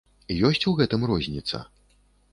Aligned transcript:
Ёсць 0.49 0.65
у 0.71 0.73
гэтым 0.79 1.05
розніца? 1.13 1.63